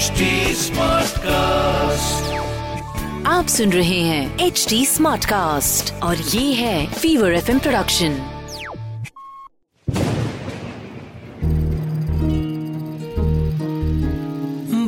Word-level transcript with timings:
HD 0.00 0.26
Smartcast. 0.56 2.28
आप 3.26 3.46
सुन 3.46 3.72
रहे 3.72 3.98
हैं 4.00 4.38
एच 4.38 4.66
डी 4.68 4.86
स्मार्ट 4.86 5.24
कास्ट 5.24 5.92
और 6.02 6.16
ये 6.16 6.52
है 6.52 6.86
फीवर 6.92 7.32
एफ़ 7.32 7.50
प्रोडक्शन 7.58 8.14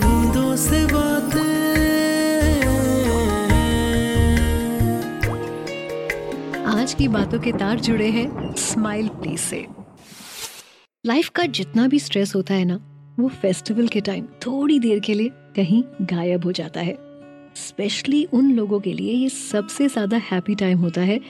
बूंदों 0.03 0.57
से 0.57 0.85
बातें 0.87 1.51
आज 6.67 6.95
की 6.95 7.09
बातों 7.09 7.41
के 7.41 7.53
तार 7.53 7.81
जुड़े 7.81 8.09
हैं 8.11 8.55
स्माइल 8.55 9.09
प्लीज़ 9.09 9.41
से। 9.41 9.67
लाइफ 11.07 11.29
का 11.29 11.47
जितना 11.47 11.87
भी 11.87 11.99
स्ट्रेस 11.99 12.35
होता 12.35 12.55
है 12.55 12.65
ना 12.65 12.92
वो 13.19 13.29
फेस्टिवल 13.29 13.89
के 13.89 14.01
टाइम 14.01 14.27
थोड़ी 14.47 14.79
देर 14.79 15.01
के 15.01 15.15
लिए 15.15 15.31
कहीं 15.57 15.83
गायब 16.03 16.45
हो 16.45 16.53
जाता 16.53 16.81
है। 16.81 16.97
स्पेशली 17.57 18.25
उन 18.25 18.51
लोगों 18.53 18.81
के 18.81 18.93
लिए 18.93 19.13
ये 19.13 19.29
सबसे 19.29 19.89
ज़्यादा 19.89 20.17
हैप्पी 20.31 20.55
टाइम 20.55 20.79
होता 20.79 21.01
है 21.01 21.21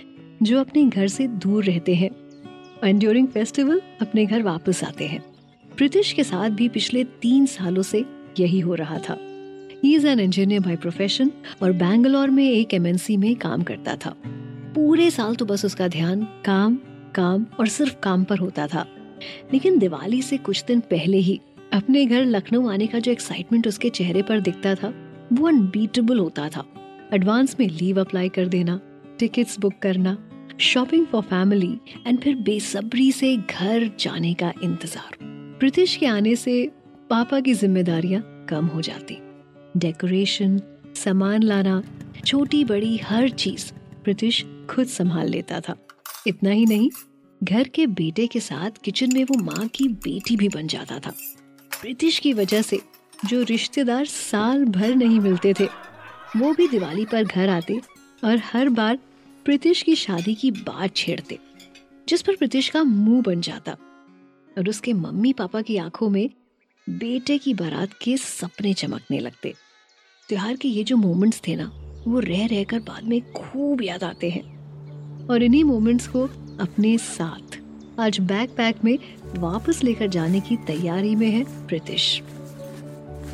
जो 0.43 0.61
अपने 0.61 0.85
घर 0.85 1.09
से 1.09 1.27
दूर 1.27 1.65
रहते 1.65 1.95
हैं। 1.95 2.11
एंड 2.85 3.01
ड्यूरिंग 3.01 3.29
फेस्टिवल 3.29 3.81
अपने 4.01 4.27
घर 4.27 4.43
वापस 4.43 4.85
आते 4.85 5.07
हैं। 5.07 5.23
प्रीतिश 5.73 6.13
के 6.13 6.25
साथ 6.25 6.51
भी 6.51 6.69
पिछले 6.69 7.05
तीन 7.23 7.47
सालों 7.47 7.83
से 7.83 8.05
यही 8.39 8.61
हो 8.61 8.75
रहा 8.75 8.99
था। 8.99 9.19
ही 9.85 9.95
is 9.95 10.07
an 10.07 10.21
engineer 10.21 10.61
by 10.61 10.77
profession 10.77 11.31
और 11.63 11.73
बैंगलोर 11.73 12.31
में 12.31 12.45
एक 12.45 12.75
एमएनसी 12.75 13.17
में 13.17 13.35
काम 13.37 13.63
करता 13.63 13.97
था। 13.97 14.15
पूरे 14.75 15.11
साल 15.11 15.35
तो 15.35 15.45
बस 15.45 15.65
उसका 15.65 15.89
ध्यान 15.89 16.25
काम 16.45 16.79
काम 17.15 17.47
और 17.61 17.69
सिर्फ़ 17.69 17.97
काम 18.03 18.25
पर 18.25 18.39
होता 18.39 18.67
था। 18.67 18.87
लेकिन 19.53 19.79
दिवाली 19.79 20.23
से 20.23 20.37
कुछ 20.39 20.65
दिन 20.65 20.81
पहले 20.81 21.19
ही 21.19 21.41
अपने 21.73 22.05
घर 22.07 22.25
लखनऊ 22.25 22.69
आने 22.69 22.87
का 22.87 22.99
जो 22.99 23.13
एक्साइटमेंट 23.13 23.67
उसके 23.67 23.91
चेहरे 23.91 24.23
पर 24.23 24.41
दिखता 24.41 24.75
था, 24.75 24.93
वो 25.33 25.47
अनबीटेबल 25.49 26.19
होता 26.19 26.49
था। 26.49 26.65
एडवांस 27.13 27.57
में 27.61 27.67
लीव 27.69 28.01
अप्लाई 28.01 28.29
कर 28.29 28.49
देना 28.49 28.81
टिकट्स 29.19 29.59
बुक 29.61 29.79
करना 29.83 30.17
शॉपिंग 30.61 31.07
फॉर 31.07 31.23
फैमिली 31.23 31.73
एंड 32.07 32.21
फिर 32.21 32.37
बेसब्री 32.37 33.11
से 33.13 33.37
घर 33.37 33.91
जाने 34.01 34.35
का 34.35 34.53
इंतज़ार। 34.63 35.17
प्रीतिश 35.59 35.97
के 35.97 36.07
आने 36.07 36.37
से 36.37 36.71
पापा 37.11 37.41
की 37.41 37.55
जिम्मेदारियाँ 37.55 38.23
कम 38.49 38.67
हो 38.67 38.81
जाती। 38.81 39.19
डेकोरेशन 39.77 40.61
सामान 40.97 41.43
लाना, 41.43 41.83
छोटी 42.25 42.65
बड़ी 42.65 42.97
हर 42.97 43.29
चीज़ 43.29 43.73
प्रीतिश 44.05 44.45
खुद 44.71 44.87
संभाल 44.87 45.29
लेता 45.29 45.61
था। 45.61 45.77
इतना 46.27 46.51
ही 46.51 46.67
नहीं, 46.67 46.91
घर 47.43 47.69
के 47.69 47.87
बेटे 47.87 48.27
के 48.27 48.41
साथ 48.41 48.83
किचन 48.85 49.15
में 49.15 49.25
वो 49.25 49.43
माँ 49.43 49.69
की 49.69 49.89
बेटी 49.89 50.37
भी 50.37 50.49
बन 50.49 50.67
जाता 50.67 50.99
था। 50.99 51.13
प्रीतिश 51.83 52.19
की 52.19 52.33
वजह 52.33 52.63
से, 52.63 52.81
जो 53.25 53.43
रिश्तेदार 53.43 54.05
साल 54.05 54.65
भर 54.65 54.95
नहीं 54.95 55.21
मिलते 55.21 55.55
थे, 55.61 55.65
वो 56.37 56.53
भी 56.55 56.69
दिवाली 56.69 57.05
पर 57.05 57.25
घर 57.25 57.49
आते 57.49 57.81
और 58.25 58.39
हर 58.39 58.69
बार 58.69 58.99
प्रीतिश 59.45 59.83
की 59.83 59.97
शादी 59.97 60.35
की 60.35 60.51
बात 60.51 60.97
छेड़ते, 60.97 61.39
जिस 62.09 62.23
पर 62.23 62.37
प्रीतिश 62.37 62.69
का 62.69 62.83
मुँह 62.83 63.23
बन 63.23 63.41
जाता 63.41 63.73
और 64.59 64.69
उसके 64.69 64.93
मम्मी 64.93 65.33
पापा 65.33 65.63
की 65.63 65.77
आँखों 65.77 66.11
में 66.11 66.31
बेटे 66.91 67.39
की 67.39 67.55
बारात 67.55 67.93
के 68.03 68.17
सपने 68.17 68.75
चमकने 68.75 69.19
लगते। 69.19 69.55
त्योहार 70.29 70.57
के 70.57 70.69
ये 70.69 70.85
जो 70.85 70.97
मोमेंट्स 70.97 71.41
थे 71.49 71.57
ना, 71.57 71.71
वो 72.09 72.19
रह 72.19 72.47
रहकर 72.47 72.81
बाद 72.81 73.05
में 73.05 73.33
खूब 73.33 73.83
याद 73.83 74.05
आते 74.05 74.31
हैं 74.31 75.27
और 75.29 75.43
इन्हीं 75.43 75.65
मोमेंट्स 75.65 76.09
को 76.09 76.23
अपने 76.61 76.99
साथ 76.99 77.62
आज 78.01 78.19
बैक 78.21 78.51
पैक 78.51 78.77
में 78.85 78.99
वापस 79.37 79.83
लेकर 79.85 80.07
जाने 80.07 80.41
की 80.41 80.57
तैयारी 80.57 81.15
में 81.17 81.31
है 81.31 81.67
Pritish. 81.67 82.23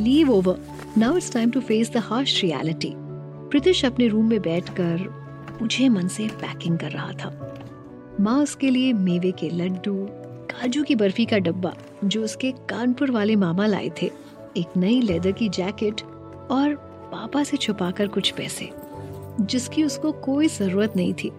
Leave 0.01 0.31
over 0.31 0.59
now 0.99 1.17
it's 1.17 1.33
time 1.33 1.51
to 1.51 1.61
face 1.61 1.91
the 1.93 1.97
harsh 1.97 2.43
reality 2.43 2.93
Pritish 2.97 3.85
अपने 3.85 4.09
रूम 4.09 4.29
में 4.31 4.41
बैठकर 4.43 5.07
मुझे 5.63 5.89
मन 5.89 6.09
से 6.09 6.27
पैकिंग 6.29 6.79
कर 6.79 6.91
रहा 6.91 7.13
था। 7.13 7.31
माँ 8.21 8.43
उसके 8.43 8.71
लिए 8.71 8.93
मेवे 8.93 9.31
के 9.31 9.51
लड्डू, 9.51 9.95
काजू 10.51 10.83
की 10.83 10.95
बर्फ़ी 10.95 11.27
का 11.27 11.39
डब्बा, 11.39 11.73
जो 12.05 12.25
उसके 12.25 12.51
कानपुर 12.53 13.11
वाले 13.11 13.37
मामा 13.37 13.67
लाए 13.67 13.91
थे, 14.03 14.11
एक 14.57 14.77
नई 14.77 15.01
लेदर 15.01 15.33
की 15.33 15.49
जैकेट 15.49 16.01
और 16.51 16.75
पापा 17.13 17.45
से 17.45 17.57
छुपाकर 17.57 18.09
कुछ 18.09 18.31
पैसे, 18.31 18.71
जिसकी 19.41 19.85
उसको 19.85 20.13
कोई 20.13 20.49
ज़रूरत 20.49 20.97
नहीं 20.97 21.15
थी। 21.15 21.31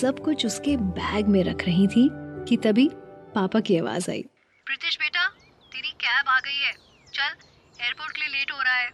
सब 0.00 0.18
कुछ 0.18 0.46
उसके 0.46 0.76
बैग 0.76 1.28
में 1.28 1.44
रख 1.44 1.64
रही 1.66 1.86
थी 1.86 2.08
कि 2.48 2.56
तभी 2.56 2.88
पापा 3.34 3.60
की 3.60 3.76
आवाज़ 3.78 4.10
आई। 4.10 4.22
प्रीतिश 4.66 4.96
बेटा 4.96 5.26
तेरी 5.72 5.90
कैब 6.00 6.28
आ 6.28 6.38
गई 6.38 6.64
है। 6.66 6.72
चल 7.12 7.82
एयरपोर्ट 7.82 8.12
के 8.12 8.20
लिए 8.20 8.38
लेट 8.38 8.52
हो 8.52 8.62
रहा 8.62 8.74
है। 8.74 8.90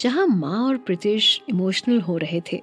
जहाँ 0.00 0.26
माँ 0.26 0.58
और 0.64 0.76
प्रीतिश 0.76 1.40
इमोशनल 1.48 2.00
हो 2.00 2.16
रहे 2.16 2.40
थे 2.52 2.62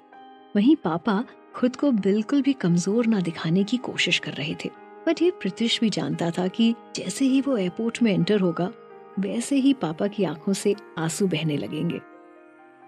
वहीं 0.55 0.75
पापा 0.75 1.23
खुद 1.55 1.75
को 1.75 1.91
बिल्कुल 1.91 2.41
भी 2.41 2.53
कमज़ोर 2.53 3.05
ना 3.05 3.19
दिखाने 3.19 3.63
की 3.63 3.77
कोशिश 3.77 4.19
कर 4.19 4.33
रहे 4.33 4.55
थे। 4.65 4.69
बट 5.07 5.21
ये 5.21 5.31
प्रीतिश 5.31 5.79
भी 5.79 5.89
जानता 5.89 6.29
था 6.31 6.47
कि 6.47 6.73
जैसे 6.95 7.25
ही 7.25 7.41
वो 7.41 7.57
एयरपोर्ट 7.57 8.01
में 8.01 8.13
एंटर 8.13 8.39
होगा 8.39 8.71
वैसे 9.19 9.55
ही 9.55 9.73
पापा 9.73 10.07
की 10.07 10.23
आँखों 10.23 10.53
से 10.53 10.75
आँसू 10.97 11.27
बहने 11.27 11.57
लगेंगे। 11.57 12.01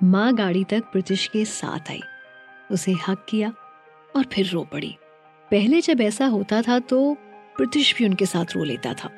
माँ 0.04 0.34
गाड़ी 0.36 0.64
तक 0.64 0.84
प्रीतिश 0.84 1.28
के 1.28 1.46
साथ 1.46 1.90
आई। 1.90 2.02
उसे 2.72 2.94
हक 3.08 3.26
किया 3.30 3.54
और 4.16 4.26
फिर 4.34 4.48
रो 4.48 4.64
पड़ी। 4.64 4.96
पहले 5.52 5.82
जब 5.82 6.02
ऐसा 6.02 6.26
होता 6.26 6.62
था 6.62 6.80
तो 6.80 7.18
प्रीतिश 7.58 7.96
भी 7.96 8.06
उनके 8.06 8.26
साथ 8.26 8.46
रो 8.56 8.64
लेता 8.64 8.94
था। 8.94 9.10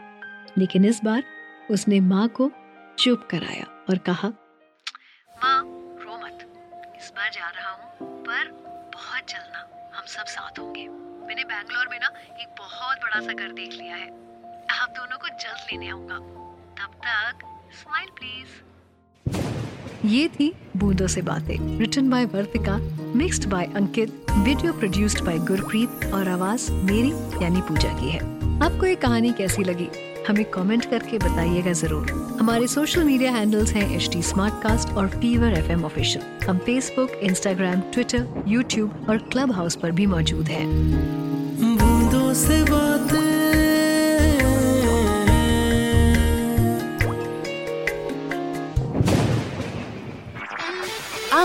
लेकिन 0.57 0.85
इस 0.85 1.03
बार 1.03 1.23
उसने 1.71 1.99
माँ 1.99 2.27
को 2.27 2.51
चुप 2.99 3.27
कराया 3.31 3.85
और 3.89 3.97
कहा, 3.97 4.27
माँ, 5.43 5.63
रो 6.03 6.17
मत। 6.17 6.53
इस 6.97 7.13
बार 7.15 7.29
जा 7.29 7.49
रहा 7.49 7.71
हूँ, 7.71 7.91
पर 8.01 8.51
बहुत 8.93 9.29
जल्द 9.29 9.51
ना 9.53 9.91
हम 9.97 10.05
सब 10.05 10.25
साथ 10.25 10.59
होंगे। 10.59 10.87
मैंने 11.27 11.43
बैंगलोर 11.43 11.87
में 11.87 11.99
ना 11.99 12.07
एक 12.41 12.55
बहुत 12.59 12.97
बड़ा 12.97 13.19
सा 13.19 13.33
घर 13.33 13.51
देख 13.51 13.73
लिया 13.73 13.95
है। 13.95 14.07
आप 14.67 14.89
दोनों 14.89 15.17
को 15.17 15.27
जल्द 15.27 15.67
लेने 15.71 15.89
आऊँगा। 15.89 16.17
तब 16.79 16.93
तक 16.93 17.39
स्माइल 17.71 18.09
प्लीज़ 18.09 18.47
ये 20.07 20.27
थी 20.27 20.53
बूंदों 20.77 21.07
से 21.07 21.21
बातें 21.21 21.79
return 21.79 22.09
by 22.09 22.25
Vartika 22.25 22.77
mixed 23.15 23.45
by 23.45 23.65
Ankit 23.65 24.31
video 24.31 24.73
produced 24.73 25.23
by 25.25 25.37
Gurpreet, 25.37 26.05
और 26.13 26.27
आवाज़ 26.27 26.71
मेरी, 26.71 27.09
यानी 27.43 27.61
पूजा 27.61 27.89
की 27.99 28.09
है। 28.09 28.19
आपको 28.63 28.85
ये 28.85 28.95
कहानी 28.95 29.31
कैसी 29.31 29.63
लगी? 29.63 29.87
हमें 30.27 30.45
कमेंट 30.45 30.85
करके 30.85 31.17
बताइएगा 31.17 31.71
ज़रूर। 31.71 32.11
हमारे 32.39 32.67
सोशल 32.67 33.03
मीडिया 33.03 33.31
हैंडल्स 33.31 33.71
हैं 33.71 33.95
एच 33.95 34.09
टी 34.11 34.21
और 34.93 35.07
फीवर 35.07 35.53
एफ़ 35.53 35.71
एम 35.71 35.85
ऑफिशियल 35.85 36.47
हम 36.47 36.57
फेसबुक 36.57 37.11
इंस्टाग्राम 37.23 37.81
ट्विटर 37.93 38.43
यूट्यूब 38.47 39.05
और 39.09 39.17
क्लब 39.17 39.51
हाउस 39.51 39.75
पर 39.75 39.91
भी 39.91 40.05
मौजूद 40.05 40.47
हैं। 40.47 40.65